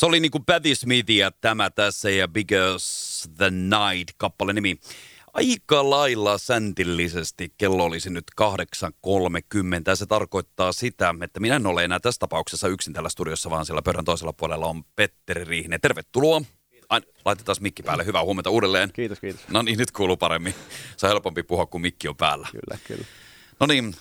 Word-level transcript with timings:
Se 0.00 0.06
oli 0.06 0.20
niinku 0.20 0.40
Patti 0.40 0.74
Smithia 0.74 1.30
tämä 1.30 1.70
tässä 1.70 2.10
ja 2.10 2.28
Because 2.28 3.28
the 3.36 3.50
Night 3.50 4.14
kappale 4.16 4.52
nimi. 4.52 4.80
Aika 5.32 5.90
lailla 5.90 6.38
säntillisesti 6.38 7.54
kello 7.58 7.84
olisi 7.84 8.10
nyt 8.10 8.24
8.30. 8.40 8.46
Se 9.94 10.06
tarkoittaa 10.06 10.72
sitä, 10.72 11.14
että 11.22 11.40
minä 11.40 11.56
en 11.56 11.66
ole 11.66 11.84
enää 11.84 12.00
tässä 12.00 12.18
tapauksessa 12.18 12.68
yksin 12.68 12.92
tällä 12.92 13.08
studiossa, 13.08 13.50
vaan 13.50 13.66
siellä 13.66 13.82
pöydän 13.82 14.04
toisella 14.04 14.32
puolella 14.32 14.66
on 14.66 14.84
Petteri 14.96 15.44
Riihinen. 15.44 15.80
Tervetuloa. 15.80 16.42
Ai, 16.88 17.00
laitetaan 17.24 17.56
mikki 17.60 17.82
päälle. 17.82 18.06
Hyvää 18.06 18.24
huomenta 18.24 18.50
uudelleen. 18.50 18.92
Kiitos, 18.92 19.20
kiitos. 19.20 19.40
No 19.48 19.62
niin, 19.62 19.78
nyt 19.78 19.90
kuuluu 19.90 20.16
paremmin. 20.16 20.54
Se 20.96 21.06
on 21.06 21.10
helpompi 21.10 21.42
puhua, 21.42 21.66
kun 21.66 21.80
mikki 21.80 22.08
on 22.08 22.16
päällä. 22.16 22.48
Kyllä, 22.52 22.78
kyllä. 22.86 23.04
No 23.60 23.66
niin, 23.66 23.94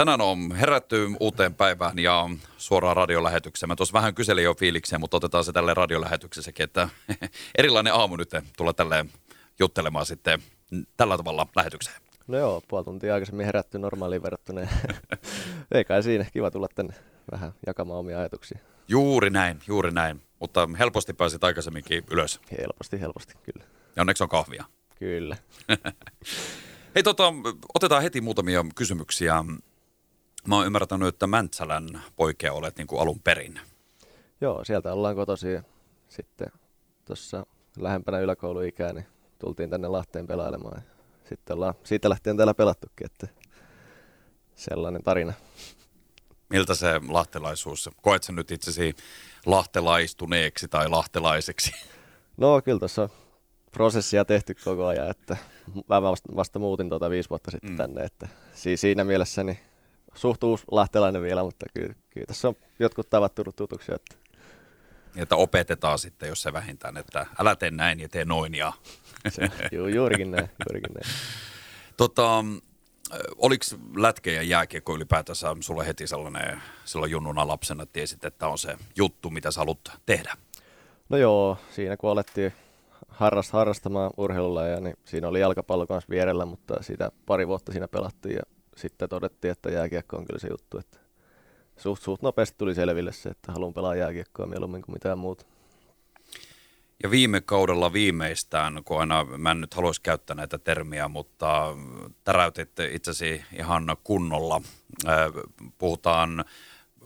tänään 0.00 0.20
on 0.20 0.52
herätty 0.56 1.10
uuteen 1.20 1.54
päivään 1.54 1.98
ja 1.98 2.30
suoraan 2.56 2.96
radiolähetykseen. 2.96 3.68
Mä 3.68 3.76
tuossa 3.76 3.92
vähän 3.92 4.14
kyselin 4.14 4.44
jo 4.44 4.54
fiilikseen, 4.54 5.00
mutta 5.00 5.16
otetaan 5.16 5.44
se 5.44 5.52
tälle 5.52 5.74
radiolähetyksessäkin, 5.74 6.64
että 6.64 6.88
erilainen 7.58 7.94
aamu 7.94 8.16
nyt 8.16 8.30
tulla 8.56 8.72
tälleen 8.72 9.10
juttelemaan 9.58 10.06
sitten 10.06 10.42
tällä 10.96 11.16
tavalla 11.16 11.46
lähetykseen. 11.56 11.96
No 12.26 12.38
joo, 12.38 12.62
puoli 12.68 12.84
tuntia 12.84 13.14
aikaisemmin 13.14 13.46
herätty 13.46 13.78
normaaliin 13.78 14.22
verrattuna. 14.22 14.60
Ei 15.74 15.84
kai 15.84 16.02
siinä, 16.02 16.24
kiva 16.32 16.50
tulla 16.50 16.68
tänne 16.74 16.94
vähän 17.32 17.52
jakamaan 17.66 17.98
omia 17.98 18.18
ajatuksia. 18.18 18.58
Juuri 18.88 19.30
näin, 19.30 19.58
juuri 19.66 19.90
näin. 19.90 20.22
Mutta 20.38 20.68
helposti 20.78 21.12
pääsit 21.12 21.44
aikaisemminkin 21.44 22.04
ylös. 22.10 22.40
Helposti, 22.58 23.00
helposti, 23.00 23.34
kyllä. 23.42 23.64
Ja 23.96 24.00
onneksi 24.00 24.22
on 24.22 24.28
kahvia. 24.28 24.64
Kyllä. 24.98 25.36
Hei 26.94 27.02
tota, 27.02 27.32
otetaan 27.74 28.02
heti 28.02 28.20
muutamia 28.20 28.64
kysymyksiä. 28.74 29.44
Mä 30.48 30.56
oon 30.56 30.66
ymmärtänyt, 30.66 31.08
että 31.08 31.26
Mäntsälän 31.26 32.02
poikia 32.16 32.52
olet 32.52 32.76
niin 32.76 32.86
kuin 32.86 33.02
alun 33.02 33.20
perin. 33.20 33.60
Joo, 34.40 34.64
sieltä 34.64 34.92
ollaan 34.92 35.16
kotoisin. 35.16 35.62
Sitten 36.08 36.48
tuossa 37.04 37.46
lähempänä 37.78 38.18
yläkouluikää, 38.18 38.92
niin 38.92 39.06
tultiin 39.38 39.70
tänne 39.70 39.88
Lahteen 39.88 40.26
pelailemaan. 40.26 40.82
Sitten 41.28 41.56
ollaan 41.56 41.74
siitä 41.84 42.08
lähtien 42.08 42.36
täällä 42.36 42.54
pelattukin, 42.54 43.06
että 43.06 43.28
sellainen 44.54 45.02
tarina. 45.02 45.32
Miltä 46.48 46.74
se 46.74 47.00
lahtelaisuus, 47.08 47.90
koet 48.02 48.22
sä 48.22 48.32
nyt 48.32 48.50
itsesi 48.50 48.94
lahtelaistuneeksi 49.46 50.68
tai 50.68 50.88
lahtelaiseksi? 50.88 51.72
No 52.36 52.62
kyllä 52.62 52.78
tuossa 52.78 53.08
prosessia 53.72 54.24
tehty 54.24 54.54
koko 54.54 54.86
ajan, 54.86 55.10
että 55.10 55.36
mä 55.88 56.02
vasta, 56.02 56.36
vasta 56.36 56.58
muutin 56.58 56.88
tuota 56.88 57.10
viisi 57.10 57.30
vuotta 57.30 57.50
sitten 57.50 57.70
mm. 57.70 57.76
tänne, 57.76 58.04
että 58.04 58.28
siinä 58.54 59.04
mielessä 59.04 59.44
niin 59.44 59.58
suht 60.14 60.42
uusi 60.42 60.64
lahtelainen 60.70 61.22
vielä, 61.22 61.42
mutta 61.42 61.66
kyllä, 61.74 61.94
kyllä 62.10 62.26
tässä 62.26 62.48
on 62.48 62.54
jotkut 62.78 63.10
tavat 63.10 63.34
tullut 63.34 63.56
tutuksi. 63.56 63.92
Että... 63.94 64.16
että 65.16 65.36
opetetaan 65.36 65.98
sitten, 65.98 66.28
jos 66.28 66.42
se 66.42 66.52
vähintään, 66.52 66.96
että 66.96 67.26
älä 67.38 67.56
tee 67.56 67.70
näin 67.70 68.00
ja 68.00 68.08
tee 68.08 68.24
noin. 68.24 68.54
Ja... 68.54 68.72
Se, 69.28 69.48
ju, 69.72 69.86
juurikin 69.86 70.30
näin, 70.30 70.50
juurikin 70.68 70.94
näin. 70.94 71.16
Tota, 71.96 72.44
oliko 73.36 73.64
lätke 73.96 74.32
ja 74.32 74.42
jääkiekko 74.42 74.94
ylipäätänsä 74.94 75.56
sulle 75.60 75.86
heti 75.86 76.06
sellainen 76.06 76.62
silloin 76.84 77.10
junnuna 77.10 77.48
lapsena, 77.48 77.82
että 77.82 77.92
tiesit, 77.92 78.24
että 78.24 78.48
on 78.48 78.58
se 78.58 78.76
juttu, 78.96 79.30
mitä 79.30 79.50
sä 79.50 79.60
haluat 79.60 79.92
tehdä? 80.06 80.36
No 81.08 81.16
joo, 81.16 81.58
siinä 81.70 81.96
kun 81.96 82.10
alettiin 82.10 82.52
harrast, 83.08 83.52
harrastamaan 83.52 84.10
urheilulla, 84.16 84.66
ja 84.66 84.80
niin 84.80 84.96
siinä 85.04 85.28
oli 85.28 85.40
jalkapallo 85.40 85.86
kanssa 85.86 86.10
vierellä, 86.10 86.46
mutta 86.46 86.82
siitä 86.82 87.12
pari 87.26 87.48
vuotta 87.48 87.72
siinä 87.72 87.88
pelattiin 87.88 88.36
ja 88.36 88.42
sitten 88.76 89.08
todettiin, 89.08 89.52
että 89.52 89.70
jääkiekko 89.70 90.16
on 90.16 90.26
kyllä 90.26 90.40
se 90.40 90.48
juttu, 90.50 90.78
että 90.78 90.98
suht, 91.76 92.02
suht 92.02 92.22
nopeasti 92.22 92.58
tuli 92.58 92.74
selville 92.74 93.12
se, 93.12 93.28
että 93.28 93.52
haluan 93.52 93.74
pelaa 93.74 93.94
jääkiekkoa 93.94 94.46
mieluummin 94.46 94.82
kuin 94.82 94.94
mitään 94.94 95.18
muuta. 95.18 95.44
Ja 97.02 97.10
viime 97.10 97.40
kaudella 97.40 97.92
viimeistään, 97.92 98.84
kun 98.84 99.00
aina 99.00 99.24
mä 99.24 99.50
en 99.50 99.60
nyt 99.60 99.74
haluaisi 99.74 100.00
käyttää 100.02 100.36
näitä 100.36 100.58
termiä, 100.58 101.08
mutta 101.08 101.76
täräytit 102.24 102.70
itsesi 102.90 103.44
ihan 103.58 103.96
kunnolla. 104.04 104.62
Puhutaan, 105.78 106.44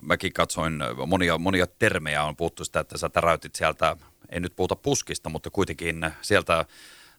mäkin 0.02 0.32
katsoin, 0.32 0.80
monia, 1.06 1.38
monia 1.38 1.66
termejä 1.66 2.24
on 2.24 2.36
puhuttu 2.36 2.64
sitä, 2.64 2.80
että 2.80 2.98
sä 2.98 3.08
täräytit 3.08 3.54
sieltä, 3.54 3.96
ei 4.28 4.40
nyt 4.40 4.56
puhuta 4.56 4.76
puskista, 4.76 5.28
mutta 5.28 5.50
kuitenkin 5.50 6.10
sieltä 6.22 6.64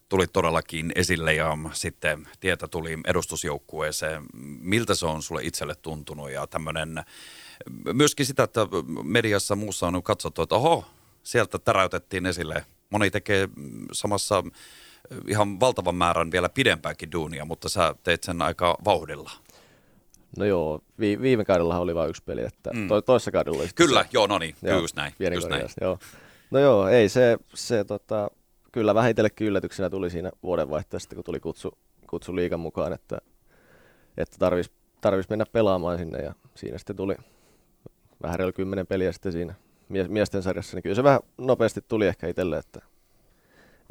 tuli 0.08 0.26
todellakin 0.26 0.92
esille 0.94 1.34
ja 1.34 1.58
sitten 1.72 2.28
tietä 2.40 2.68
tuli 2.68 2.98
edustusjoukkueeseen. 3.06 4.22
Miltä 4.60 4.94
se 4.94 5.06
on 5.06 5.22
sulle 5.22 5.42
itselle 5.44 5.74
tuntunut 5.74 6.30
ja 6.30 6.46
tämmöinen, 6.46 7.04
myöskin 7.92 8.26
sitä, 8.26 8.42
että 8.42 8.60
mediassa 9.02 9.56
muussa 9.56 9.86
on 9.86 10.02
katsottu, 10.02 10.42
että 10.42 10.54
oho, 10.54 10.84
sieltä 11.22 11.58
täräytettiin 11.58 12.26
esille. 12.26 12.66
Moni 12.90 13.10
tekee 13.10 13.48
samassa 13.92 14.44
ihan 15.28 15.60
valtavan 15.60 15.94
määrän 15.94 16.30
vielä 16.30 16.48
pidempääkin 16.48 17.12
duunia, 17.12 17.44
mutta 17.44 17.68
sä 17.68 17.94
teit 18.02 18.22
sen 18.22 18.42
aika 18.42 18.76
vauhdilla. 18.84 19.30
No 20.38 20.44
joo, 20.44 20.80
vi- 21.00 21.20
viime 21.20 21.44
kaudella 21.44 21.78
oli 21.78 21.94
vain 21.94 22.10
yksi 22.10 22.22
peli, 22.22 22.44
että 22.44 22.70
mm. 22.72 22.88
to- 22.88 23.02
toisessa 23.02 23.30
kaudella 23.30 23.58
oli 23.58 23.68
Kyllä, 23.74 24.02
se, 24.02 24.08
joo, 24.12 24.26
no 24.26 24.38
niin, 24.38 24.56
just 24.80 24.96
näin. 24.96 25.12
Just 25.34 25.48
näin. 25.48 25.68
Joo. 25.80 25.98
No 26.50 26.58
joo, 26.58 26.88
ei 26.88 27.08
se, 27.08 27.38
se 27.54 27.84
tota, 27.84 28.30
kyllä 28.76 28.94
vähän 28.94 29.10
itsellekin 29.10 29.46
yllätyksenä 29.46 29.90
tuli 29.90 30.10
siinä 30.10 30.30
vuodenvaihteessa, 30.42 31.14
kun 31.14 31.24
tuli 31.24 31.40
kutsu, 31.40 31.78
kutsu 32.10 32.36
liikan 32.36 32.60
mukaan, 32.60 32.92
että, 32.92 33.18
että 34.16 34.36
tarvisi 34.38 34.70
tarvis 35.00 35.28
mennä 35.28 35.46
pelaamaan 35.52 35.98
sinne 35.98 36.18
ja 36.18 36.34
siinä 36.54 36.78
sitten 36.78 36.96
tuli 36.96 37.16
vähän 38.22 38.38
reilu 38.38 38.52
kymmenen 38.52 38.86
peliä 38.86 39.12
sitten 39.12 39.32
siinä 39.32 39.54
miesten 40.08 40.42
sarjassa, 40.42 40.76
niin 40.76 40.82
kyllä 40.82 40.94
se 40.94 41.02
vähän 41.02 41.20
nopeasti 41.38 41.80
tuli 41.88 42.06
ehkä 42.06 42.28
itselle, 42.28 42.58
että 42.58 42.80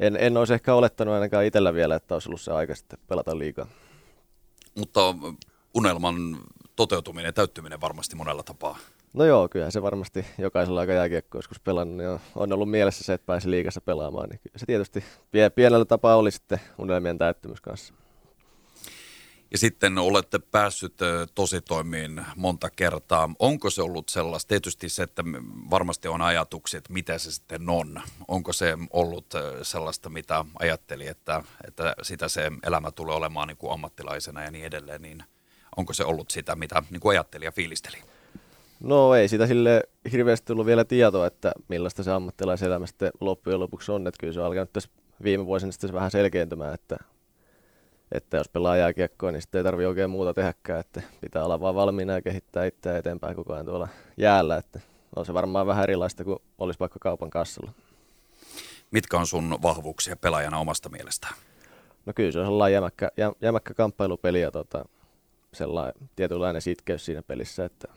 en, 0.00 0.16
en 0.20 0.36
olisi 0.36 0.54
ehkä 0.54 0.74
olettanut 0.74 1.14
ainakaan 1.14 1.44
itsellä 1.44 1.74
vielä, 1.74 1.94
että 1.94 2.14
olisi 2.14 2.28
ollut 2.28 2.40
se 2.40 2.52
aika 2.52 2.74
sitten 2.74 2.98
pelata 3.08 3.38
liikaa. 3.38 3.66
Mutta 4.74 5.00
unelman 5.74 6.16
toteutuminen 6.76 7.28
ja 7.28 7.32
täyttyminen 7.32 7.80
varmasti 7.80 8.16
monella 8.16 8.42
tapaa. 8.42 8.78
No 9.12 9.24
joo, 9.24 9.48
kyllä 9.48 9.70
se 9.70 9.82
varmasti 9.82 10.26
jokaisella 10.38 10.80
aika 10.80 10.92
jääkiekko 10.92 11.38
joskus 11.38 11.60
pelannut, 11.60 11.96
niin 11.96 12.20
on 12.34 12.52
ollut 12.52 12.70
mielessä 12.70 13.04
se, 13.04 13.12
että 13.12 13.26
pääsi 13.26 13.50
liikassa 13.50 13.80
pelaamaan, 13.80 14.28
niin 14.28 14.40
se 14.56 14.66
tietysti 14.66 15.04
pienellä 15.54 15.84
tapaa 15.84 16.16
oli 16.16 16.30
sitten 16.30 16.60
unelmien 16.78 17.18
täyttymys 17.18 17.60
kanssa. 17.60 17.94
Ja 19.50 19.58
sitten 19.58 19.98
olette 19.98 20.38
päässyt 20.38 20.94
tositoimiin 21.34 22.26
monta 22.36 22.70
kertaa. 22.70 23.30
Onko 23.38 23.70
se 23.70 23.82
ollut 23.82 24.08
sellaista, 24.08 24.48
tietysti 24.48 24.88
se, 24.88 25.02
että 25.02 25.24
varmasti 25.70 26.08
on 26.08 26.22
ajatuksia, 26.22 26.78
että 26.78 26.92
mitä 26.92 27.18
se 27.18 27.32
sitten 27.32 27.68
on. 27.70 28.02
Onko 28.28 28.52
se 28.52 28.78
ollut 28.90 29.26
sellaista, 29.62 30.08
mitä 30.08 30.44
ajatteli, 30.58 31.06
että, 31.06 31.42
että 31.66 31.94
sitä 32.02 32.28
se 32.28 32.52
elämä 32.62 32.90
tulee 32.90 33.16
olemaan 33.16 33.48
niin 33.48 33.56
kuin 33.58 33.72
ammattilaisena 33.72 34.42
ja 34.42 34.50
niin 34.50 34.64
edelleen, 34.64 35.02
niin 35.02 35.24
onko 35.76 35.92
se 35.92 36.04
ollut 36.04 36.30
sitä, 36.30 36.56
mitä 36.56 36.82
niin 36.90 37.00
kuin 37.00 37.10
ajatteli 37.10 37.44
ja 37.44 37.52
fiilisteli? 37.52 37.96
No 38.80 39.14
ei 39.14 39.28
sitä 39.28 39.46
sille 39.46 39.82
hirveästi 40.12 40.46
tullut 40.46 40.66
vielä 40.66 40.84
tietoa, 40.84 41.26
että 41.26 41.52
millaista 41.68 42.02
se 42.02 42.10
ammattilaiselämä 42.10 42.86
sitten 42.86 43.10
loppujen 43.20 43.60
lopuksi 43.60 43.92
on. 43.92 44.06
Että 44.06 44.20
kyllä 44.20 44.32
se 44.32 44.40
on 44.40 44.46
alkanut 44.46 44.72
tässä 44.72 44.90
viime 45.22 45.46
vuosina 45.46 45.72
sitten 45.72 45.92
vähän 45.92 46.10
selkeyntymään, 46.10 46.74
että, 46.74 46.96
että 48.12 48.36
jos 48.36 48.48
pelaa 48.48 48.76
jääkiekkoa, 48.76 49.32
niin 49.32 49.42
sitten 49.42 49.58
ei 49.58 49.64
tarvitse 49.64 49.88
oikein 49.88 50.10
muuta 50.10 50.34
tehdäkään, 50.34 50.80
että 50.80 51.02
pitää 51.20 51.44
olla 51.44 51.60
vaan 51.60 51.74
valmiina 51.74 52.12
ja 52.12 52.22
kehittää 52.22 52.64
itseä 52.64 52.98
eteenpäin 52.98 53.36
koko 53.36 53.54
ajan 53.54 53.66
tuolla 53.66 53.88
jäällä, 54.16 54.56
että 54.56 54.80
on 55.16 55.26
se 55.26 55.34
varmaan 55.34 55.66
vähän 55.66 55.82
erilaista 55.82 56.24
kuin 56.24 56.38
olisi 56.58 56.80
vaikka 56.80 56.98
kaupan 56.98 57.30
kassalla. 57.30 57.72
Mitkä 58.90 59.18
on 59.18 59.26
sun 59.26 59.58
vahvuuksia 59.62 60.16
pelaajana 60.16 60.58
omasta 60.58 60.88
mielestään? 60.88 61.34
No 62.06 62.12
kyllä 62.16 62.32
se 62.32 62.38
on 62.38 62.46
sellainen 62.46 62.74
jämäkkä, 62.74 63.10
jämäkkä 63.42 63.74
kamppailupeli 63.74 64.40
ja 64.40 64.50
tota, 64.50 64.84
sellainen 65.52 66.08
tietynlainen 66.16 66.62
sitkeys 66.62 67.04
siinä 67.04 67.22
pelissä, 67.22 67.64
että 67.64 67.88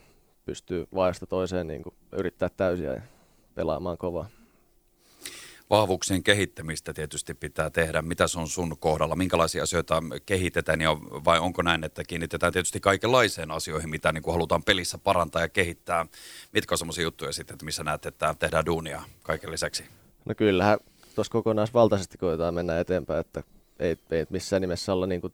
pystyy 0.49 0.87
vaiheesta 0.95 1.25
toiseen 1.25 1.67
niin 1.67 1.83
kuin 1.83 1.95
yrittää 2.11 2.49
täysiä 2.57 2.93
ja 2.93 3.01
pelaamaan 3.55 3.97
kovaa. 3.97 4.29
Vahvuuksien 5.69 6.23
kehittämistä 6.23 6.93
tietysti 6.93 7.33
pitää 7.33 7.69
tehdä. 7.69 8.01
Mitä 8.01 8.27
se 8.27 8.39
on 8.39 8.47
sun 8.47 8.77
kohdalla? 8.79 9.15
Minkälaisia 9.15 9.63
asioita 9.63 10.03
kehitetään 10.25 10.81
ja 10.81 10.97
vai 10.99 11.39
onko 11.39 11.61
näin, 11.61 11.83
että 11.83 12.03
kiinnitetään 12.03 12.53
tietysti 12.53 12.79
kaikenlaiseen 12.79 13.51
asioihin, 13.51 13.89
mitä 13.89 14.11
niin 14.11 14.23
kuin 14.23 14.33
halutaan 14.33 14.63
pelissä 14.63 14.97
parantaa 14.97 15.41
ja 15.41 15.49
kehittää? 15.49 16.05
Mitkä 16.53 16.73
on 16.73 16.77
sellaisia 16.77 17.03
juttuja 17.03 17.33
sitten, 17.33 17.53
että 17.53 17.65
missä 17.65 17.83
näet, 17.83 18.05
että 18.05 18.35
tehdään 18.39 18.65
duunia 18.65 19.01
kaiken 19.23 19.51
lisäksi? 19.51 19.83
No 20.25 20.35
kyllähän 20.35 20.79
tuossa 21.15 21.31
kokonaisvaltaisesti 21.31 22.17
koetaan 22.17 22.53
mennä 22.53 22.79
eteenpäin, 22.79 23.19
että 23.19 23.43
ei, 23.79 23.97
ei 24.11 24.25
missään 24.29 24.61
nimessä 24.61 24.93
olla 24.93 25.07
niin 25.07 25.21
kuin 25.21 25.33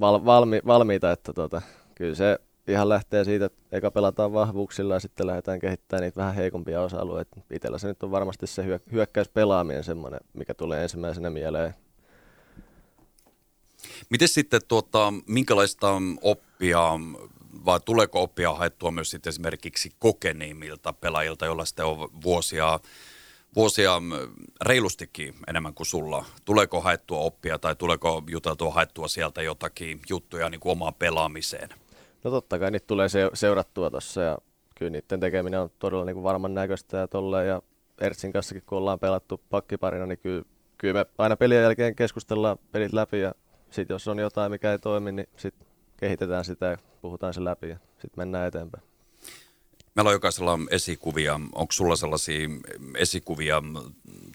val, 0.00 0.24
valmi, 0.24 0.60
valmiita, 0.66 1.12
että 1.12 1.32
tota, 1.32 1.62
kyllä 1.94 2.14
se 2.14 2.38
ihan 2.68 2.88
lähtee 2.88 3.24
siitä, 3.24 3.44
että 3.44 3.62
eka 3.72 3.90
pelataan 3.90 4.32
vahvuuksilla 4.32 4.94
ja 4.94 5.00
sitten 5.00 5.26
lähdetään 5.26 5.60
kehittämään 5.60 6.02
niitä 6.02 6.16
vähän 6.16 6.34
heikompia 6.34 6.82
osa-alueita. 6.82 7.40
Itellä 7.50 7.78
se 7.78 7.88
nyt 7.88 8.02
on 8.02 8.10
varmasti 8.10 8.46
se 8.46 8.62
hyök- 8.62 8.92
hyökkäyspelaaminen 8.92 9.84
semmoinen, 9.84 10.20
mikä 10.32 10.54
tulee 10.54 10.82
ensimmäisenä 10.82 11.30
mieleen. 11.30 11.74
Miten 14.10 14.28
sitten, 14.28 14.60
tuota, 14.68 15.12
minkälaista 15.26 15.88
oppia 16.22 16.80
vai 17.64 17.80
tuleeko 17.84 18.22
oppia 18.22 18.54
haettua 18.54 18.90
myös 18.90 19.10
sitten 19.10 19.30
esimerkiksi 19.30 19.90
kokeneemmilta 19.98 20.92
pelaajilta, 20.92 21.46
joilla 21.46 21.64
sitten 21.64 21.84
on 21.86 22.08
vuosia 22.22 22.80
vuosia 23.56 24.00
mm, 24.00 24.12
reilustikin 24.60 25.34
enemmän 25.46 25.74
kuin 25.74 25.86
sulla. 25.86 26.24
Tuleeko 26.44 26.80
haettua 26.80 27.18
oppia 27.18 27.58
tai 27.58 27.76
tuleeko 27.76 28.22
juteltua 28.30 28.72
haettua 28.72 29.08
sieltä 29.08 29.42
jotakin 29.42 30.00
juttuja 30.10 30.48
niin 30.48 30.60
kuin 30.60 30.72
omaan 30.72 30.94
pelaamiseen? 30.94 31.68
No 32.24 32.30
totta 32.30 32.58
kai 32.58 32.70
niitä 32.70 32.86
tulee 32.86 33.08
seurattua 33.34 33.90
tuossa 33.90 34.20
ja 34.20 34.38
kyllä 34.74 34.90
niiden 34.90 35.20
tekeminen 35.20 35.60
on 35.60 35.70
todella 35.78 36.04
niin 36.04 36.14
kuin 36.14 36.24
varman 36.24 36.54
näköistä 36.54 36.96
ja 36.96 37.08
tolleen. 37.08 37.48
Ja 37.48 37.62
Ertsin 38.00 38.32
kanssakin, 38.32 38.62
kun 38.66 38.78
ollaan 38.78 38.98
pelattu 38.98 39.40
pakkiparina, 39.50 40.06
niin 40.06 40.18
kyllä, 40.18 40.44
kyllä 40.78 40.94
me 40.94 41.06
aina 41.18 41.36
pelien 41.36 41.62
jälkeen 41.62 41.94
keskustellaan 41.94 42.58
pelit 42.72 42.92
läpi 42.92 43.20
ja 43.20 43.34
sitten 43.70 43.94
jos 43.94 44.08
on 44.08 44.18
jotain, 44.18 44.50
mikä 44.50 44.72
ei 44.72 44.78
toimi, 44.78 45.12
niin 45.12 45.28
sitten 45.36 45.66
kehitetään 45.96 46.44
sitä 46.44 46.66
ja 46.66 46.78
puhutaan 47.02 47.34
se 47.34 47.44
läpi 47.44 47.68
ja 47.68 47.76
sitten 47.92 48.16
mennään 48.16 48.48
eteenpäin. 48.48 48.93
Meillä 49.94 50.08
on 50.08 50.14
jokaisella 50.14 50.58
esikuvia. 50.70 51.34
Onko 51.34 51.72
sulla 51.72 51.96
sellaisia 51.96 52.48
esikuvia 52.96 53.62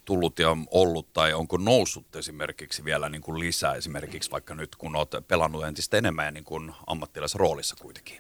tullut 0.05 0.39
ja 0.39 0.57
ollut 0.71 1.13
tai 1.13 1.33
onko 1.33 1.57
noussut 1.57 2.15
esimerkiksi 2.15 2.83
vielä 2.83 3.09
niin 3.09 3.21
kuin 3.21 3.39
lisää 3.39 3.73
esimerkiksi 3.73 4.31
vaikka 4.31 4.55
nyt 4.55 4.75
kun 4.75 4.95
olet 4.95 5.27
pelannut 5.27 5.65
entistä 5.65 5.97
enemmän 5.97 6.25
ja 6.25 6.31
niin 6.31 6.43
kuin 6.43 6.71
ammattilaisroolissa 6.87 7.75
kuitenkin? 7.81 8.17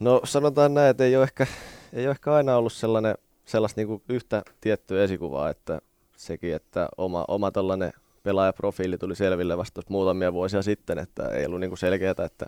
No 0.00 0.20
sanotaan 0.24 0.74
näin, 0.74 0.90
että 0.90 1.04
ei 1.04 1.16
ole 1.16 1.24
ehkä, 1.24 1.46
ei 1.92 2.04
ole 2.04 2.10
ehkä 2.10 2.32
aina 2.32 2.56
ollut 2.56 2.72
sellainen, 2.72 3.14
sellaista 3.44 3.80
niin 3.80 3.88
kuin 3.88 4.02
yhtä 4.08 4.42
tiettyä 4.60 5.04
esikuvaa, 5.04 5.50
että 5.50 5.80
sekin, 6.16 6.54
että 6.54 6.88
oma, 6.98 7.24
oma 7.28 7.50
tällainen 7.50 7.92
pelaajaprofiili 8.22 8.98
tuli 8.98 9.16
selville 9.16 9.58
vasta 9.58 9.82
muutamia 9.88 10.32
vuosia 10.32 10.62
sitten, 10.62 10.98
että 10.98 11.28
ei 11.28 11.46
ollut 11.46 11.60
niin 11.60 11.70
kuin 11.70 11.78
selkeää, 11.78 12.14
että 12.26 12.46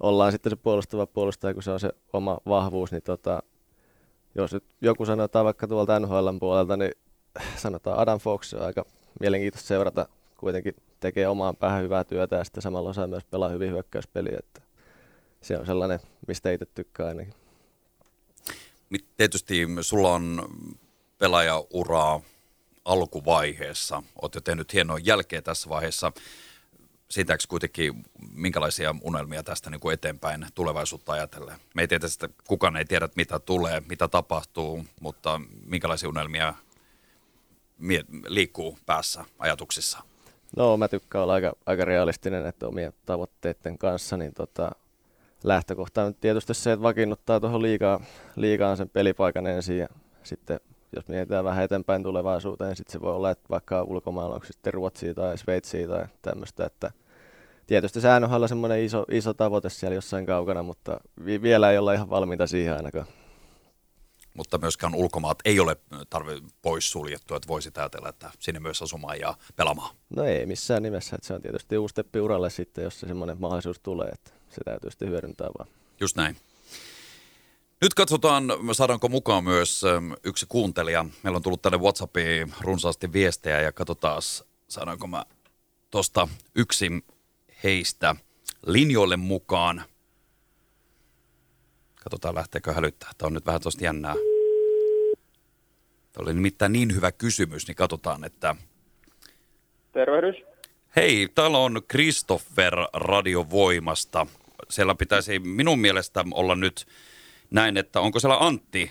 ollaan 0.00 0.32
sitten 0.32 0.50
se 0.50 0.56
puolustava 0.56 1.06
puolustaja, 1.06 1.54
kun 1.54 1.62
se 1.62 1.70
on 1.70 1.80
se 1.80 1.90
oma 2.12 2.38
vahvuus, 2.46 2.92
niin 2.92 3.02
tota, 3.02 3.42
jos 4.34 4.52
nyt 4.52 4.64
joku 4.80 5.06
sanotaan 5.06 5.44
vaikka 5.44 5.68
tuolta 5.68 6.00
NHL 6.00 6.28
puolelta, 6.40 6.76
niin 6.76 6.92
sanotaan 7.56 7.98
Adam 7.98 8.18
Fox 8.18 8.54
on 8.54 8.62
aika 8.62 8.84
mielenkiintoista 9.20 9.68
seurata, 9.68 10.08
kuitenkin 10.36 10.74
tekee 11.00 11.28
omaan 11.28 11.56
päähän 11.56 11.82
hyvää 11.82 12.04
työtä 12.04 12.36
ja 12.36 12.44
sitten 12.44 12.62
samalla 12.62 12.90
osaa 12.90 13.06
myös 13.06 13.24
pelaa 13.24 13.48
hyvin 13.48 13.70
hyökkäyspeliä, 13.70 14.38
että 14.38 14.62
se 15.40 15.58
on 15.58 15.66
sellainen, 15.66 16.00
mistä 16.28 16.50
itse 16.50 16.66
tykkää 16.66 17.06
ainakin. 17.06 17.34
Tietysti 19.16 19.66
sulla 19.80 20.12
on 20.12 20.48
pelaajauraa 21.18 22.20
alkuvaiheessa. 22.84 24.02
Olet 24.22 24.34
jo 24.34 24.40
tehnyt 24.40 24.72
hienoa 24.72 24.98
jälkeä 24.98 25.42
tässä 25.42 25.68
vaiheessa. 25.68 26.12
Siitäks 27.10 27.46
kuitenkin, 27.46 28.04
minkälaisia 28.32 28.94
unelmia 29.02 29.42
tästä 29.42 29.70
niin 29.70 29.80
kuin 29.80 29.94
eteenpäin 29.94 30.46
tulevaisuutta 30.54 31.12
ajatellen? 31.12 31.56
Me 31.74 31.82
ei 31.82 31.88
tietysti, 31.88 32.26
kukaan 32.46 32.76
ei 32.76 32.84
tiedä, 32.84 33.08
mitä 33.16 33.38
tulee, 33.38 33.82
mitä 33.88 34.08
tapahtuu, 34.08 34.84
mutta 35.00 35.40
minkälaisia 35.66 36.08
unelmia 36.08 36.54
liikkuu 38.26 38.78
päässä 38.86 39.24
ajatuksissa? 39.38 39.98
No 40.56 40.76
mä 40.76 40.88
tykkään 40.88 41.22
olla 41.22 41.34
aika, 41.34 41.52
aika 41.66 41.84
realistinen, 41.84 42.46
että 42.46 42.66
omien 42.66 42.92
tavoitteiden 43.06 43.78
kanssa, 43.78 44.16
niin 44.16 44.34
tota, 44.34 44.70
lähtökohta 45.44 46.04
on 46.04 46.14
tietysti 46.14 46.54
se, 46.54 46.72
että 46.72 46.82
vakiinnuttaa 46.82 47.40
tuohon 47.40 47.62
liikaa, 47.62 48.00
liikaan 48.36 48.76
sen 48.76 48.88
pelipaikan 48.88 49.46
ensin 49.46 49.78
ja 49.78 49.88
sitten 50.22 50.60
jos 50.96 51.08
mietitään 51.08 51.44
vähän 51.44 51.64
eteenpäin 51.64 52.02
tulevaisuuteen, 52.02 52.76
sitten 52.76 52.92
se 52.92 53.00
voi 53.00 53.14
olla, 53.14 53.30
että 53.30 53.48
vaikka 53.50 53.82
ulkomailla 53.82 54.34
onko 54.34 54.46
sitten 54.46 54.74
Ruotsia 54.74 55.14
tai 55.14 55.38
Sveitsiä 55.38 55.88
tai 55.88 56.06
tämmöistä, 56.22 56.66
että 56.66 56.90
tietysti 57.66 58.00
se 58.00 58.08
on 58.40 58.48
semmoinen 58.48 58.84
iso, 58.84 59.04
iso 59.10 59.34
tavoite 59.34 59.70
siellä 59.70 59.94
jossain 59.94 60.26
kaukana, 60.26 60.62
mutta 60.62 61.00
vi- 61.24 61.42
vielä 61.42 61.70
ei 61.70 61.78
olla 61.78 61.92
ihan 61.92 62.10
valmiita 62.10 62.46
siihen 62.46 62.76
ainakaan. 62.76 63.06
Mutta 64.34 64.58
myöskään 64.58 64.94
ulkomaat 64.94 65.38
ei 65.44 65.60
ole 65.60 65.76
tarve 66.10 66.32
pois 66.62 66.90
suljettu, 66.90 67.34
että 67.34 67.48
voisi 67.48 67.70
ajatella, 67.76 68.08
että 68.08 68.30
sinne 68.38 68.60
myös 68.60 68.82
asumaan 68.82 69.20
ja 69.20 69.34
pelaamaan. 69.56 69.96
No 70.10 70.24
ei 70.24 70.46
missään 70.46 70.82
nimessä, 70.82 71.16
että 71.16 71.26
se 71.26 71.34
on 71.34 71.42
tietysti 71.42 71.78
uusi 71.78 71.92
steppi 71.92 72.20
uralle 72.20 72.50
sitten, 72.50 72.84
jos 72.84 73.00
se 73.00 73.06
semmoinen 73.06 73.40
mahdollisuus 73.40 73.80
tulee, 73.80 74.08
että 74.08 74.30
se 74.50 74.60
täytyy 74.64 74.90
sitten 74.90 75.08
hyödyntää 75.08 75.48
vaan. 75.58 75.68
Just 76.00 76.16
näin. 76.16 76.36
Nyt 77.80 77.94
katsotaan, 77.94 78.44
saadaanko 78.72 79.08
mukaan 79.08 79.44
myös 79.44 79.84
ähm, 79.84 80.12
yksi 80.24 80.46
kuuntelija. 80.48 81.04
Meillä 81.22 81.36
on 81.36 81.42
tullut 81.42 81.62
tänne 81.62 81.78
WhatsAppiin 81.78 82.54
runsaasti 82.60 83.12
viestejä 83.12 83.60
ja 83.60 83.72
katsotaan, 83.72 84.22
saadaanko 84.68 85.06
mä 85.06 85.24
tuosta 85.90 86.28
yksi 86.54 86.90
heistä 87.64 88.16
linjoille 88.66 89.16
mukaan. 89.16 89.82
Katsotaan, 91.94 92.34
lähteekö 92.34 92.72
hälyttää. 92.72 93.10
Tämä 93.18 93.26
on 93.26 93.34
nyt 93.34 93.46
vähän 93.46 93.60
tuosta 93.60 93.84
jännää. 93.84 94.14
Tämä 96.12 96.22
oli 96.22 96.34
nimittäin 96.34 96.72
niin 96.72 96.94
hyvä 96.94 97.12
kysymys, 97.12 97.66
niin 97.66 97.76
katsotaan, 97.76 98.24
että... 98.24 98.56
Tervehdys. 99.92 100.36
Hei, 100.96 101.28
täällä 101.34 101.58
on 101.58 101.82
Christopher 101.90 102.74
Radiovoimasta. 102.92 104.26
Siellä 104.70 104.94
pitäisi 104.94 105.38
minun 105.38 105.78
mielestä 105.78 106.24
olla 106.34 106.54
nyt 106.54 106.86
näin, 107.50 107.76
että 107.76 108.00
onko 108.00 108.20
siellä 108.20 108.36
Antti 108.40 108.90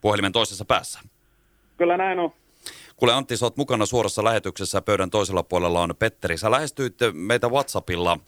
puhelimen 0.00 0.32
toisessa 0.32 0.64
päässä? 0.64 1.00
Kyllä 1.76 1.96
näin 1.96 2.18
on. 2.18 2.32
Kuule 2.96 3.12
Antti, 3.12 3.36
sä 3.36 3.46
oot 3.46 3.56
mukana 3.56 3.86
suorassa 3.86 4.24
lähetyksessä. 4.24 4.82
Pöydän 4.82 5.10
toisella 5.10 5.42
puolella 5.42 5.82
on 5.82 5.94
Petteri. 5.98 6.36
Sä 6.36 6.50
lähestyit 6.50 6.94
meitä 7.12 7.48
WhatsAppilla 7.48 8.18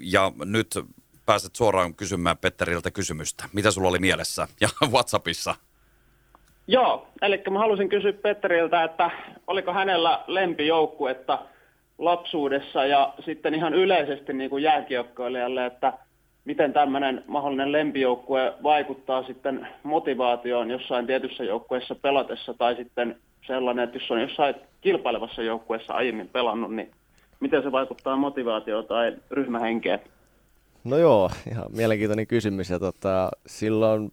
ja 0.00 0.32
nyt 0.44 0.68
pääset 1.26 1.56
suoraan 1.56 1.94
kysymään 1.94 2.38
Petteriltä 2.38 2.90
kysymystä. 2.90 3.44
Mitä 3.52 3.70
sulla 3.70 3.88
oli 3.88 3.98
mielessä 3.98 4.48
ja 4.60 4.68
WhatsAppissa? 4.92 5.54
Joo, 6.66 7.08
eli 7.22 7.42
mä 7.50 7.58
halusin 7.58 7.88
kysyä 7.88 8.12
Petteriltä, 8.12 8.84
että 8.84 9.10
oliko 9.46 9.72
hänellä 9.72 10.24
lempijoukkuetta 10.26 11.38
lapsuudessa 11.98 12.86
ja 12.86 13.14
sitten 13.24 13.54
ihan 13.54 13.74
yleisesti 13.74 14.32
niin 14.32 14.50
kuin 14.50 14.62
jääkiekkoilijalle, 14.62 15.66
että– 15.66 15.92
miten 16.44 16.72
tämmöinen 16.72 17.24
mahdollinen 17.26 17.72
lempijoukkue 17.72 18.54
vaikuttaa 18.62 19.22
sitten 19.22 19.68
motivaatioon 19.82 20.70
jossain 20.70 21.06
tietyssä 21.06 21.44
joukkueessa 21.44 21.94
pelatessa 21.94 22.54
tai 22.54 22.76
sitten 22.76 23.16
sellainen, 23.46 23.84
että 23.84 23.96
jos 23.98 24.10
on 24.10 24.20
jossain 24.20 24.54
kilpailevassa 24.80 25.42
joukkueessa 25.42 25.94
aiemmin 25.94 26.28
pelannut, 26.28 26.74
niin 26.74 26.90
miten 27.40 27.62
se 27.62 27.72
vaikuttaa 27.72 28.16
motivaatioon 28.16 28.86
tai 28.86 29.16
ryhmähenkeen? 29.30 30.00
No 30.84 30.98
joo, 30.98 31.30
ihan 31.50 31.66
mielenkiintoinen 31.76 32.26
kysymys. 32.26 32.70
Ja 32.70 32.78
tota, 32.78 33.30
silloin 33.46 34.12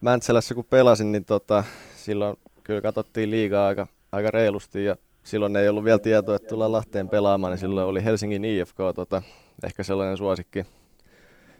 Mäntsälässä 0.00 0.54
kun 0.54 0.64
pelasin, 0.64 1.12
niin 1.12 1.24
tota, 1.24 1.64
silloin 1.96 2.36
kyllä 2.64 2.80
katsottiin 2.80 3.30
liigaa 3.30 3.66
aika, 3.66 3.86
aika 4.12 4.30
reilusti 4.30 4.84
ja 4.84 4.96
silloin 5.22 5.56
ei 5.56 5.68
ollut 5.68 5.84
vielä 5.84 5.98
tietoa, 5.98 6.36
että 6.36 6.48
tullaan 6.48 6.72
Lahteen 6.72 7.08
pelaamaan, 7.08 7.50
niin 7.50 7.58
silloin 7.58 7.86
oli 7.86 8.04
Helsingin 8.04 8.44
IFK 8.44 8.76
tota, 8.94 9.22
ehkä 9.64 9.82
sellainen 9.82 10.16
suosikki 10.16 10.66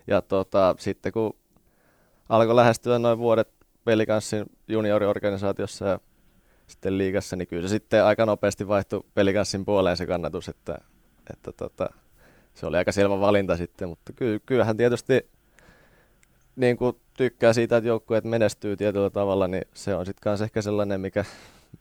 ja 0.07 0.23
tota, 0.23 0.75
sitten 0.79 1.13
kun 1.13 1.37
alkoi 2.29 2.57
lähestyä 2.57 2.99
noin 2.99 3.19
vuodet 3.19 3.49
pelikanssin 3.85 4.47
junioriorganisaatiossa 4.69 5.87
ja 5.87 6.01
sitten 6.67 6.99
liigassa, 6.99 7.37
niin 7.37 7.49
kyllä 7.49 7.63
se 7.63 7.69
sitten 7.69 8.05
aika 8.05 8.27
nopeasti 8.27 8.69
vaihtui 8.69 9.05
pelikanssin 9.15 9.65
puoleen 9.65 9.97
se 9.97 10.07
kannatus, 10.07 10.49
että, 10.49 10.79
että 11.33 11.53
tota, 11.53 11.91
se 12.55 12.67
oli 12.67 12.77
aika 12.77 12.93
selvä 12.93 13.21
valinta 13.21 13.57
sitten, 13.57 13.89
mutta 13.89 14.13
ky- 14.13 14.41
kyllähän 14.47 14.77
tietysti 14.77 15.31
niin 16.57 16.77
kuin 16.77 16.97
tykkää 17.17 17.53
siitä, 17.53 17.77
että 17.77 17.89
joukkueet 17.89 18.25
menestyy 18.25 18.77
tietyllä 18.77 19.11
tavalla, 19.11 19.49
niin 19.49 19.65
se 19.75 19.95
on 19.95 20.07
sitten 20.07 20.23
kanssa 20.23 20.45
ehkä 20.45 20.63
sellainen, 20.63 21.01
mikä, 21.01 21.25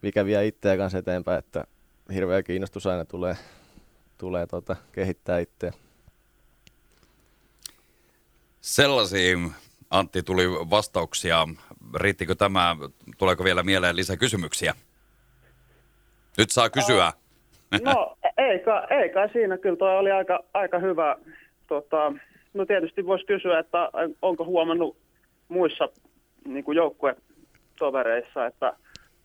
mikä 0.02 0.26
vie 0.26 0.48
itseä 0.48 0.78
kanssa 0.78 0.98
eteenpäin, 0.98 1.40
että 1.40 1.64
hirveä 2.14 2.44
kiinnostus 2.44 2.88
aina 2.88 3.06
tulee, 3.06 3.38
tulee 4.18 4.48
tota, 4.48 4.76
kehittää 4.92 5.40
itseä. 5.40 5.74
Sellaisiin 8.64 9.52
Antti 9.90 10.24
tuli 10.24 10.44
vastauksia. 10.50 11.48
Riittikö 11.96 12.36
tämä? 12.36 12.76
Tuleeko 13.18 13.44
vielä 13.44 13.64
mieleen 13.64 13.96
lisää 13.96 14.18
kysymyksiä? 14.18 14.74
Nyt 16.38 16.50
saa 16.50 16.70
kysyä. 16.70 17.12
No 17.82 18.18
ei 18.38 18.60
kai, 18.60 18.88
ei 18.90 19.10
kai 19.10 19.30
siinä. 19.34 19.58
Kyllä 19.58 19.76
tuo 19.76 19.98
oli 19.98 20.12
aika, 20.12 20.40
aika 20.54 20.80
hyvä. 20.80 21.16
Tota, 21.68 22.14
no 22.54 22.66
tietysti 22.66 23.06
voisi 23.06 23.26
kysyä, 23.26 23.60
että 23.60 23.90
onko 24.22 24.46
huomannut 24.46 24.98
muissa 25.48 25.90
niin 26.46 26.64
kuin 26.64 26.76
joukkuetovereissa, 26.76 28.46
että 28.46 28.74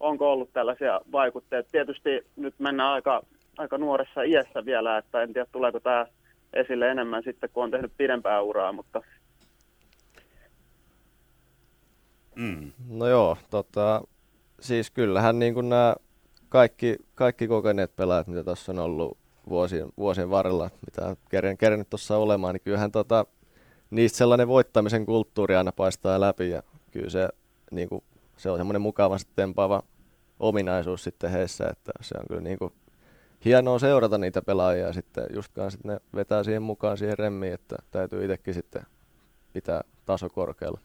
onko 0.00 0.32
ollut 0.32 0.52
tällaisia 0.52 1.00
vaikutteita. 1.12 1.70
Tietysti 1.72 2.26
nyt 2.36 2.54
mennään 2.58 2.92
aika, 2.92 3.22
aika 3.58 3.78
nuoressa 3.78 4.22
iässä 4.22 4.64
vielä, 4.64 4.98
että 4.98 5.22
en 5.22 5.32
tiedä 5.32 5.46
tuleeko 5.52 5.80
tämä 5.80 6.06
esille 6.52 6.90
enemmän 6.90 7.22
sitten, 7.22 7.50
kun 7.52 7.64
on 7.64 7.70
tehnyt 7.70 7.92
pidempää 7.96 8.40
uraa, 8.40 8.72
mutta 8.72 9.02
Mm. 12.38 12.72
No 12.88 13.06
joo, 13.06 13.36
tota, 13.50 14.02
siis 14.60 14.90
kyllähän 14.90 15.38
niin 15.38 15.54
kuin 15.54 15.68
nämä 15.68 15.96
kaikki, 16.48 16.96
kaikki 17.14 17.48
kokeneet 17.48 17.96
pelaajat, 17.96 18.26
mitä 18.26 18.44
tuossa 18.44 18.72
on 18.72 18.78
ollut 18.78 19.18
vuosien, 19.48 19.88
vuosien 19.96 20.30
varrella, 20.30 20.70
mitä 20.86 21.06
on 21.06 21.16
kerännyt 21.58 21.90
tuossa 21.90 22.16
olemaan, 22.16 22.54
niin 22.54 22.62
kyllähän 22.64 22.92
tota, 22.92 23.26
niistä 23.90 24.18
sellainen 24.18 24.48
voittamisen 24.48 25.06
kulttuuri 25.06 25.56
aina 25.56 25.72
paistaa 25.72 26.20
läpi 26.20 26.50
ja 26.50 26.62
kyllä 26.90 27.10
se, 27.10 27.28
niin 27.70 27.88
kuin, 27.88 28.04
se 28.36 28.50
on 28.50 28.58
semmoinen 28.58 28.82
mukava 28.82 29.16
tempaava, 29.36 29.82
ominaisuus 30.40 31.04
sitten 31.04 31.30
heissä, 31.30 31.68
että 31.70 31.92
se 32.00 32.14
on 32.18 32.24
kyllä 32.28 32.40
niin 32.40 32.58
kuin 32.58 32.72
hienoa 33.44 33.78
seurata 33.78 34.18
niitä 34.18 34.42
pelaajia 34.42 34.92
sitten 34.92 35.26
just 35.34 35.52
kanssa, 35.52 35.76
että 35.76 35.88
ne 35.88 36.00
vetää 36.14 36.44
siihen 36.44 36.62
mukaan 36.62 36.98
siihen 36.98 37.18
remmiin, 37.18 37.52
että 37.52 37.76
täytyy 37.90 38.24
itsekin 38.24 38.54
sitten 38.54 38.82
pitää 39.52 39.80
taso 40.06 40.28
korkealla. 40.28 40.80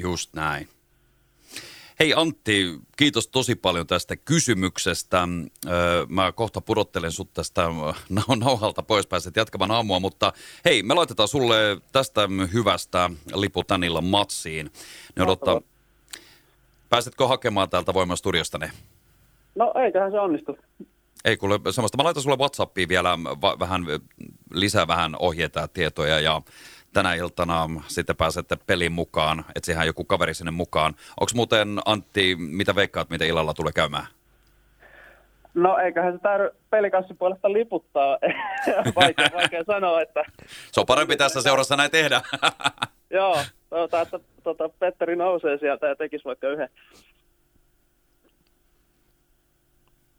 Just 0.00 0.34
näin. 0.34 0.68
Hei 2.00 2.14
Antti, 2.14 2.78
kiitos 2.96 3.26
tosi 3.26 3.54
paljon 3.54 3.86
tästä 3.86 4.16
kysymyksestä. 4.16 5.28
Mä 6.08 6.32
kohta 6.32 6.60
pudottelen 6.60 7.12
sut 7.12 7.32
tästä 7.34 7.62
nauhalta 8.38 8.82
pois, 8.82 9.06
pääset 9.06 9.36
jatkamaan 9.36 9.70
aamua, 9.70 10.00
mutta 10.00 10.32
hei, 10.64 10.82
me 10.82 10.94
laitetaan 10.94 11.28
sulle 11.28 11.56
tästä 11.92 12.28
hyvästä 12.52 13.10
liputänillä 13.34 14.00
matsiin. 14.00 14.70
Ne 15.16 15.22
odottaa. 15.22 15.60
Pääsetkö 16.88 17.26
hakemaan 17.26 17.70
täältä 17.70 17.94
Voiman 17.94 18.16
studiosta 18.16 18.58
ne? 18.58 18.70
No 19.54 19.72
eiköhän 19.84 20.10
se 20.10 20.20
onnistu. 20.20 20.58
Ei 21.24 21.36
kuule 21.36 21.60
semmoista. 21.70 21.96
Mä 21.96 22.04
laitan 22.04 22.22
sulle 22.22 22.36
Whatsappiin 22.36 22.88
vielä 22.88 23.18
vähän 23.58 23.84
lisää 24.52 24.86
vähän 24.86 25.16
ohjeita 25.18 25.60
ja 25.60 25.68
tietoja 25.68 26.20
ja 26.20 26.42
tänä 26.92 27.14
iltana 27.14 27.68
sitten 27.86 28.16
pääsette 28.16 28.56
pelin 28.66 28.92
mukaan, 28.92 29.44
etsihän 29.54 29.86
joku 29.86 30.04
kaveri 30.04 30.34
sinne 30.34 30.50
mukaan. 30.50 30.94
Onko 31.20 31.30
muuten 31.34 31.78
Antti, 31.84 32.36
mitä 32.36 32.74
veikkaat, 32.74 33.10
mitä 33.10 33.24
illalla 33.24 33.54
tulee 33.54 33.72
käymään? 33.72 34.06
No 35.54 35.78
eiköhän 35.78 36.12
se 36.12 36.18
tarvitse 36.18 36.58
pelikassin 36.70 37.16
puolesta 37.16 37.52
liputtaa. 37.52 38.18
vaikea, 39.00 39.28
vaikea 39.34 39.64
sanoa, 39.64 40.00
että... 40.00 40.24
Se 40.72 40.80
on 40.80 40.86
parempi 40.86 41.16
tässä 41.16 41.42
seurassa 41.42 41.76
näin 41.76 41.90
tehdä. 41.90 42.20
Joo, 43.10 43.38
toivotaan, 43.70 44.02
että 44.02 44.20
tota, 44.42 44.68
Petteri 44.68 45.16
nousee 45.16 45.58
sieltä 45.58 45.86
ja 45.86 45.96
tekisi 45.96 46.24
vaikka 46.24 46.48
yhden. 46.48 46.68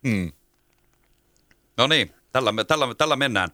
Hmm. 0.07 0.31
No 1.77 1.87
niin, 1.87 2.11
tällä, 2.31 2.53
tällä, 2.67 2.95
tällä 2.97 3.15
mennään. 3.15 3.49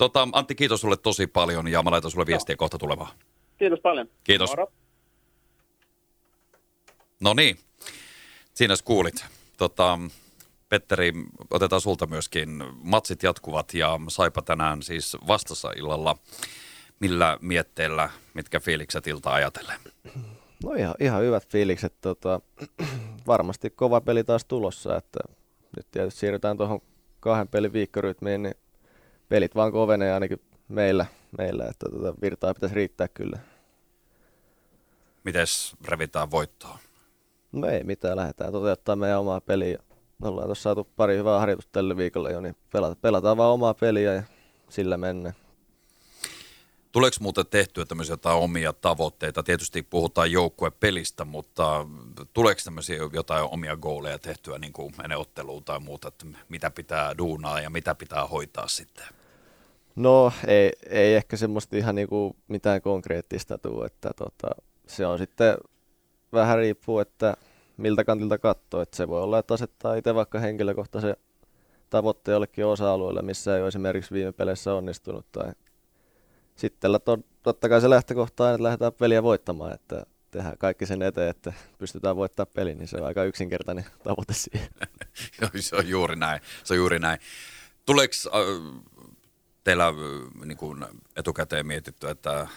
Tota, 0.00 0.28
Antti, 0.32 0.54
kiitos 0.54 0.80
sulle 0.80 0.96
tosi 0.96 1.26
paljon 1.26 1.68
ja 1.68 1.82
mä 1.82 1.90
laitan 1.90 2.10
sulle 2.10 2.26
viestiä 2.26 2.52
no. 2.52 2.56
kohta 2.56 2.78
tulevaa. 2.78 3.12
Kiitos 3.58 3.80
paljon. 3.80 4.08
Kiitos. 4.24 4.50
Moro. 4.50 4.72
No 7.20 7.34
niin, 7.34 7.58
siinä 8.54 8.74
kuulit. 8.84 9.24
Tota, 9.56 9.98
Petteri, 10.68 11.12
otetaan 11.50 11.80
sulta 11.80 12.06
myöskin. 12.06 12.64
Matsit 12.82 13.22
jatkuvat 13.22 13.74
ja 13.74 14.00
Saipa 14.08 14.42
tänään 14.42 14.82
siis 14.82 15.16
vastassa 15.26 15.72
illalla. 15.76 16.16
Millä 17.00 17.38
mietteellä, 17.40 18.10
mitkä 18.34 18.60
fiilikset 18.60 19.06
ilta 19.06 19.30
ajatellen? 19.30 19.80
No 20.64 20.72
ihan, 20.72 20.94
ihan 21.00 21.22
hyvät 21.22 21.48
fiilikset. 21.48 21.94
Tota, 22.00 22.40
varmasti 23.26 23.70
kova 23.70 24.00
peli 24.00 24.24
taas 24.24 24.44
tulossa, 24.44 24.96
että 24.96 25.20
nyt 25.76 25.86
tietysti 25.90 26.20
siirrytään 26.20 26.56
tuohon 26.56 26.80
kahden 27.20 27.48
pelin 27.48 27.72
viikkorytmiin, 27.72 28.42
niin 28.42 28.54
pelit 29.30 29.54
vaan 29.54 29.72
kovenee 29.72 30.12
ainakin 30.12 30.40
meillä, 30.68 31.06
meillä 31.38 31.66
että 31.66 31.86
tuota 31.90 32.14
virtaa 32.22 32.54
pitäisi 32.54 32.74
riittää 32.74 33.08
kyllä. 33.08 33.38
Mites 35.24 35.76
revitään 35.84 36.30
voittoa? 36.30 36.78
No 37.52 37.68
ei 37.68 37.84
mitään, 37.84 38.16
lähdetään 38.16 38.52
toteuttaa 38.52 38.96
meidän 38.96 39.20
omaa 39.20 39.40
peliä. 39.40 39.78
Ollaan 40.22 40.48
tuossa 40.48 40.62
saatu 40.62 40.88
pari 40.96 41.16
hyvää 41.16 41.38
harjoitusta 41.38 41.72
tälle 41.72 41.96
viikolle 41.96 42.32
jo, 42.32 42.40
niin 42.40 42.56
pelata, 42.72 42.96
pelataan 42.96 43.36
vaan 43.36 43.52
omaa 43.52 43.74
peliä 43.74 44.14
ja 44.14 44.22
sillä 44.68 44.96
mennään. 44.96 45.34
Tuleeko 46.92 47.16
muuten 47.20 47.46
tehtyä 47.46 47.84
tämmöisiä 47.84 48.12
jotain 48.12 48.36
omia 48.36 48.72
tavoitteita? 48.72 49.42
Tietysti 49.42 49.82
puhutaan 49.82 50.32
joukkuepelistä, 50.32 51.24
mutta 51.24 51.86
tuleeko 52.32 52.60
tämmöisiä 52.64 52.96
jotain 53.12 53.48
omia 53.50 53.76
gooleja 53.76 54.18
tehtyä 54.18 54.58
niin 54.58 54.72
kuin 54.72 54.94
ennen 55.04 55.18
otteluun 55.18 55.64
tai 55.64 55.80
muuta, 55.80 56.08
että 56.08 56.26
mitä 56.48 56.70
pitää 56.70 57.18
duunaa 57.18 57.60
ja 57.60 57.70
mitä 57.70 57.94
pitää 57.94 58.26
hoitaa 58.26 58.68
sitten? 58.68 59.19
No 59.96 60.32
ei, 60.46 60.72
ei 60.88 61.14
ehkä 61.14 61.36
semmoista 61.36 61.76
ihan 61.76 61.94
niin 61.94 62.08
kuin 62.08 62.36
mitään 62.48 62.82
konkreettista 62.82 63.58
tule, 63.58 63.86
että 63.86 64.10
tota, 64.16 64.48
se 64.86 65.06
on 65.06 65.18
sitten 65.18 65.56
vähän 66.32 66.58
riippuu, 66.58 66.98
että 66.98 67.36
miltä 67.76 68.04
kantilta 68.04 68.38
katsoo, 68.38 68.80
että 68.80 68.96
se 68.96 69.08
voi 69.08 69.22
olla, 69.22 69.38
että 69.38 69.54
asettaa 69.54 69.94
itse 69.94 70.14
vaikka 70.14 70.38
henkilökohtaisen 70.38 71.16
tavoitteen 71.90 72.32
jollekin 72.32 72.66
osa-alueelle, 72.66 73.22
missä 73.22 73.54
ei 73.54 73.60
ole 73.60 73.68
esimerkiksi 73.68 74.14
viime 74.14 74.32
peleissä 74.32 74.74
onnistunut 74.74 75.26
tai 75.32 75.52
sitten 76.56 76.90
totta 77.42 77.68
kai 77.68 77.80
se 77.80 77.90
lähtökohta 77.90 78.44
on, 78.44 78.50
että 78.54 78.62
lähdetään 78.62 78.92
peliä 78.92 79.22
voittamaan, 79.22 79.72
että 79.74 80.06
tehdään 80.30 80.58
kaikki 80.58 80.86
sen 80.86 81.02
eteen, 81.02 81.30
että 81.30 81.52
pystytään 81.78 82.16
voittamaan 82.16 82.52
peli, 82.54 82.74
niin 82.74 82.88
se 82.88 82.96
on 82.96 83.06
aika 83.06 83.24
yksinkertainen 83.24 83.84
tavoite 84.04 84.32
siihen. 84.32 84.68
se 85.60 85.76
on 85.76 85.88
juuri 85.88 86.16
näin, 86.16 86.40
se 86.64 86.74
on 86.74 86.78
juuri 86.78 86.98
näin. 86.98 87.20
Tuleeko 87.86 88.14
äh, 88.26 88.99
teillä 89.70 89.92
niin 90.44 90.58
kuin 90.58 90.84
etukäteen 91.16 91.66
mietitty, 91.66 92.08
että, 92.08 92.48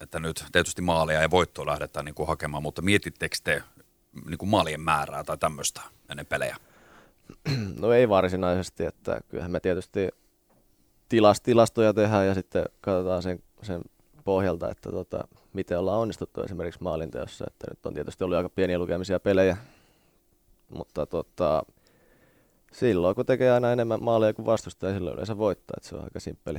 että 0.00 0.20
nyt 0.20 0.44
tietysti 0.52 0.82
maalia 0.82 1.22
ja 1.22 1.30
voittoa 1.30 1.66
lähdetään 1.66 2.04
niin 2.04 2.14
kuin 2.14 2.28
hakemaan, 2.28 2.62
mutta 2.62 2.82
mietittekö 2.82 3.36
te 3.44 3.62
niin 4.28 4.38
kuin 4.38 4.48
maalien 4.48 4.80
määrää 4.80 5.24
tai 5.24 5.38
tämmöistä 5.38 5.80
ennen 6.10 6.26
pelejä? 6.26 6.56
No 7.80 7.92
ei 7.92 8.08
varsinaisesti, 8.08 8.84
että 8.84 9.20
kyllähän 9.28 9.50
me 9.50 9.60
tietysti 9.60 10.08
tilas, 11.08 11.40
tilastoja 11.40 11.94
tehdään 11.94 12.26
ja 12.26 12.34
sitten 12.34 12.64
katsotaan 12.80 13.22
sen, 13.22 13.42
sen 13.62 13.82
pohjalta, 14.24 14.70
että 14.70 14.90
tota, 14.90 15.28
miten 15.52 15.78
ollaan 15.78 16.00
onnistuttu 16.00 16.42
esimerkiksi 16.42 16.82
maalinteossa. 16.82 17.44
Että 17.48 17.66
nyt 17.70 17.86
on 17.86 17.94
tietysti 17.94 18.24
ollut 18.24 18.36
aika 18.36 18.48
pieniä 18.48 18.78
lukemisia 18.78 19.20
pelejä, 19.20 19.56
mutta 20.68 21.06
tota, 21.06 21.62
silloin 22.78 23.14
kun 23.14 23.26
tekee 23.26 23.50
aina 23.50 23.72
enemmän 23.72 24.02
maaleja 24.02 24.34
kuin 24.34 24.46
vastustaja, 24.46 24.94
silloin 24.94 25.14
yleensä 25.14 25.38
voittaa, 25.38 25.74
että 25.76 25.88
se 25.88 25.96
on 25.96 26.04
aika 26.04 26.20
simppeli. 26.20 26.58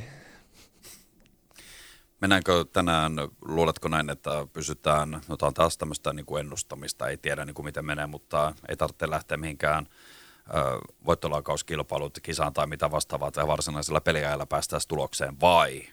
Mennäänkö 2.22 2.66
tänään, 2.74 3.14
luuletko 3.42 3.88
näin, 3.88 4.10
että 4.10 4.48
pysytään, 4.54 5.12
no 5.12 5.38
tämä 5.38 5.48
on 5.48 5.54
taas 5.54 5.78
tämmöistä 5.78 6.14
niin 6.14 6.26
kuin 6.26 6.40
ennustamista, 6.40 7.08
ei 7.08 7.18
tiedä 7.18 7.46
niin 7.46 7.54
kuin 7.54 7.66
miten 7.66 7.86
menee, 7.86 8.08
mutta 8.08 8.54
ei 8.70 8.78
tarvitse 8.78 9.10
lähteä 9.10 9.38
mihinkään 9.38 9.88
voittolaukauskilpailut, 11.06 12.20
kisaan 12.24 12.54
tai 12.54 12.68
mitä 12.68 12.92
vastaavaa, 12.92 13.32
tai 13.32 13.48
varsinaisella 13.48 14.02
peliajalla 14.02 14.46
päästään 14.46 14.82
tulokseen, 14.88 15.40
vai? 15.42 15.84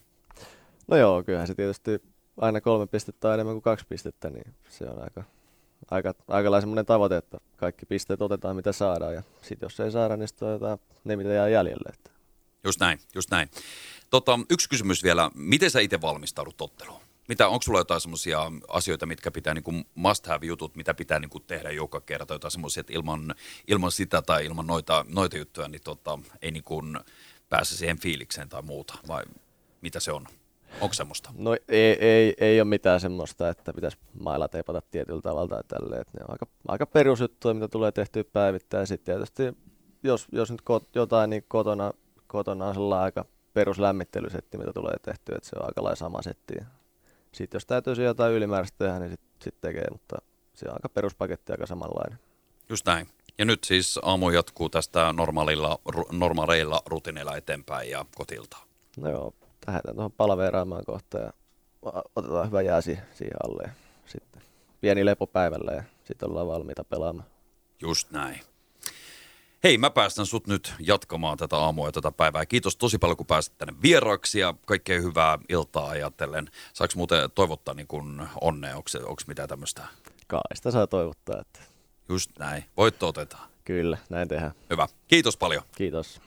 No 0.88 0.96
joo, 0.96 1.22
kyllähän 1.22 1.46
se 1.46 1.54
tietysti 1.54 2.02
aina 2.36 2.60
kolme 2.60 2.86
pistettä 2.86 3.28
on 3.28 3.34
enemmän 3.34 3.54
kuin 3.54 3.62
kaksi 3.62 3.86
pistettä, 3.88 4.30
niin 4.30 4.54
se 4.68 4.84
on 4.84 5.02
aika, 5.02 5.24
aika, 5.90 6.14
aika 6.28 6.60
semmoinen 6.60 6.86
tavoite, 6.86 7.16
että 7.16 7.38
kaikki 7.56 7.86
pisteet 7.86 8.22
otetaan 8.22 8.56
mitä 8.56 8.72
saadaan, 8.72 9.14
ja 9.14 9.22
sitten 9.42 9.66
jos 9.66 9.80
ei 9.80 9.90
saada, 9.90 10.16
niin 10.16 10.28
sitten 10.28 10.48
otetaan 10.48 10.78
ne, 11.04 11.16
mitä 11.16 11.28
jää 11.28 11.48
jäljelle. 11.48 11.88
Että. 11.94 12.10
Just 12.64 12.80
näin, 12.80 12.98
just 13.14 13.30
näin. 13.30 13.50
Tota, 14.10 14.38
yksi 14.50 14.68
kysymys 14.68 15.02
vielä, 15.02 15.30
miten 15.34 15.70
sä 15.70 15.80
itse 15.80 16.00
valmistaudut 16.00 16.60
otteluun? 16.60 17.00
Mitä, 17.28 17.48
onko 17.48 17.62
sulla 17.62 17.80
jotain 17.80 18.00
semmoisia 18.00 18.52
asioita, 18.68 19.06
mitkä 19.06 19.30
pitää 19.30 19.54
niin 19.54 19.86
must 19.94 20.26
have 20.26 20.46
jutut, 20.46 20.76
mitä 20.76 20.94
pitää 20.94 21.18
niin 21.18 21.30
kuin 21.30 21.44
tehdä 21.46 21.70
joka 21.70 22.00
kerta, 22.00 22.34
jotain 22.34 22.50
semmoisia, 22.50 22.80
että 22.80 22.92
ilman, 22.92 23.34
ilman 23.68 23.92
sitä 23.92 24.22
tai 24.22 24.46
ilman 24.46 24.66
noita, 24.66 25.04
noita 25.08 25.38
juttuja, 25.38 25.68
niin 25.68 25.82
tota, 25.82 26.18
ei 26.42 26.50
niin 26.50 26.64
kuin 26.64 27.00
pääse 27.48 27.76
siihen 27.76 27.98
fiilikseen 27.98 28.48
tai 28.48 28.62
muuta, 28.62 28.94
vai 29.08 29.24
mitä 29.80 30.00
se 30.00 30.12
on? 30.12 30.26
Onko 30.80 30.94
semmoista? 30.94 31.30
No 31.36 31.56
ei, 31.68 31.96
ei, 32.00 32.34
ei 32.38 32.60
ole 32.60 32.68
mitään 32.68 33.00
semmoista, 33.00 33.48
että 33.48 33.72
pitäisi 33.72 33.98
mailla 34.20 34.48
teipata 34.48 34.82
tietyllä 34.90 35.20
tavalla 35.20 35.48
tai 35.48 35.62
tälleen. 35.68 36.00
Että 36.00 36.18
ne 36.18 36.24
on 36.24 36.30
aika, 36.30 36.46
aika 36.68 36.86
perusjuttuja, 36.86 37.54
mitä 37.54 37.68
tulee 37.68 37.92
tehtyä 37.92 38.24
päivittäin. 38.24 38.86
Sitten 38.86 39.14
tietysti, 39.14 39.42
jos, 40.02 40.26
jos 40.32 40.50
nyt 40.50 40.60
kot, 40.60 40.88
jotain, 40.94 41.30
niin 41.30 41.44
kotona, 41.48 41.92
kotona 42.26 42.66
on 42.66 42.74
sellainen 42.74 43.04
aika 43.04 43.24
peruslämmittelysetti, 43.54 44.58
mitä 44.58 44.72
tulee 44.72 44.96
tehtyä, 45.02 45.36
että 45.36 45.48
se 45.48 45.56
on 45.58 45.66
aika 45.66 45.82
lailla 45.82 45.96
sama 45.96 46.22
setti. 46.22 46.54
Sitten 47.32 47.56
jos 47.56 47.66
täytyisi 47.66 48.02
jotain 48.02 48.34
ylimääräistä 48.34 48.78
tehdä, 48.78 48.98
niin 48.98 49.10
sitten 49.10 49.28
sit 49.42 49.60
tekee, 49.60 49.86
mutta 49.92 50.16
se 50.54 50.66
on 50.68 50.74
aika 50.74 50.88
peruspaketti 50.88 51.52
aika 51.52 51.66
samanlainen. 51.66 52.18
Just 52.68 52.86
näin. 52.86 53.08
Ja 53.38 53.44
nyt 53.44 53.64
siis 53.64 53.98
aamu 54.02 54.30
jatkuu 54.30 54.68
tästä 54.68 55.12
normaalilla, 55.12 55.78
normaaleilla 56.12 56.82
rutiineilla 56.86 57.36
eteenpäin 57.36 57.90
ja 57.90 58.04
kotilta. 58.14 58.56
No 58.96 59.10
joo, 59.10 59.34
lähdetään 59.66 59.94
tuohon 59.94 60.12
palaveeraamaan 60.12 60.84
kohta 60.84 61.18
ja 61.18 61.32
otetaan 62.16 62.46
hyvä 62.46 62.62
jääsi 62.62 62.98
siihen 63.12 63.36
alle. 63.44 63.62
Ja 63.62 63.70
sitten 64.06 64.42
pieni 64.80 65.04
lepo 65.04 65.26
päivällä 65.26 65.72
ja 65.72 65.82
sitten 66.04 66.30
ollaan 66.30 66.48
valmiita 66.48 66.84
pelaamaan. 66.84 67.28
Just 67.80 68.10
näin. 68.10 68.40
Hei, 69.64 69.78
mä 69.78 69.90
päästän 69.90 70.26
sut 70.26 70.46
nyt 70.46 70.74
jatkamaan 70.78 71.38
tätä 71.38 71.56
aamua 71.56 71.88
ja 71.88 71.92
tätä 71.92 72.12
päivää. 72.12 72.46
Kiitos 72.46 72.76
tosi 72.76 72.98
paljon, 72.98 73.16
kun 73.16 73.26
pääsit 73.26 73.58
tänne 73.58 73.74
vieraaksi 73.82 74.38
ja 74.38 74.54
kaikkea 74.66 75.00
hyvää 75.00 75.38
iltaa 75.48 75.88
ajatellen. 75.88 76.50
Saanko 76.72 76.92
muuten 76.96 77.30
toivottaa 77.30 77.74
niin 77.74 77.86
kun 77.86 78.28
onnea? 78.40 78.76
Onko 78.76 79.22
mitään 79.26 79.48
tämmöistä? 79.48 79.82
Kaista 80.26 80.70
saa 80.70 80.86
toivottaa. 80.86 81.40
Että... 81.40 81.60
Just 82.08 82.30
näin. 82.38 82.64
Voitto 82.76 83.08
otetaan. 83.08 83.48
Kyllä, 83.64 83.98
näin 84.10 84.28
tehdään. 84.28 84.52
Hyvä. 84.70 84.88
Kiitos 85.08 85.36
paljon. 85.36 85.62
Kiitos. 85.76 86.20